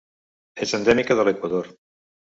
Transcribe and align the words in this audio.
És 0.67 0.73
endèmica 0.79 1.21
de 1.21 1.29
l'Equador. 1.31 1.73